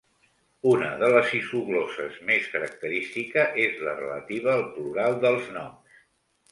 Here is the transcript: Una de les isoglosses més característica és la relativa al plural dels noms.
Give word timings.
Una 0.69 0.87
de 1.03 1.09
les 1.15 1.33
isoglosses 1.39 2.17
més 2.31 2.49
característica 2.55 3.45
és 3.67 3.77
la 3.89 3.95
relativa 4.03 4.53
al 4.59 4.69
plural 4.79 5.21
dels 5.27 5.55
noms. 5.61 6.01